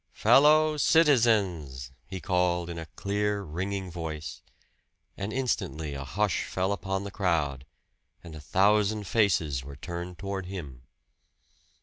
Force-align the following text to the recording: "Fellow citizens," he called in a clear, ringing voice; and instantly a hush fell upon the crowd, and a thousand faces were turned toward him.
"Fellow 0.13 0.77
citizens," 0.77 1.91
he 2.07 2.19
called 2.19 2.71
in 2.71 2.79
a 2.79 2.87
clear, 2.95 3.43
ringing 3.43 3.91
voice; 3.91 4.41
and 5.15 5.31
instantly 5.31 5.93
a 5.93 6.03
hush 6.03 6.43
fell 6.45 6.71
upon 6.71 7.03
the 7.03 7.11
crowd, 7.11 7.67
and 8.23 8.35
a 8.35 8.41
thousand 8.41 9.05
faces 9.05 9.63
were 9.63 9.75
turned 9.75 10.17
toward 10.17 10.47
him. 10.47 10.81